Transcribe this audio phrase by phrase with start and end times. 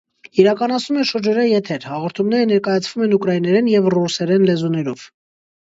[0.43, 5.07] Իրականացնում է շուրջօրյա եթեր, հաղորդումները ներկայացվում են ուկրաիներեն և ռուսերեն լեզուներով։